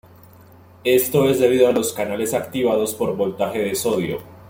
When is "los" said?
1.73-1.93